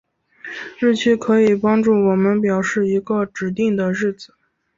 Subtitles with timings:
[0.79, 4.33] 日期可以帮助我们表示一个指定的日子。